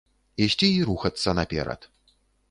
Ісці 0.45 0.69
і 0.77 0.79
рухацца 0.89 1.35
наперад. 1.41 1.81